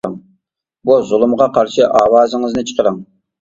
[0.89, 2.99] بۇ زۇلۇمغا قارشى ئاۋازىڭىزنى چىقىرىڭ!